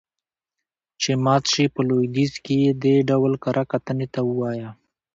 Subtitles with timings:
[1.01, 1.63] چې مات شي.
[1.73, 4.69] په لويديځ کې يې دې ډول کره کتنې ته ووايه.